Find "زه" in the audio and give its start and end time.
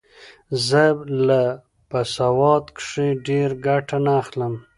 0.67-0.83